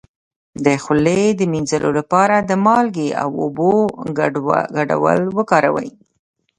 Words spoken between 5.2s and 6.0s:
وکاروئ